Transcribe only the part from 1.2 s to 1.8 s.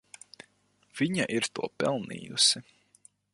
ir to